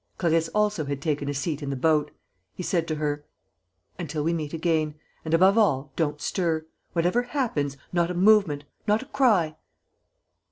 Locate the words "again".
4.51-4.95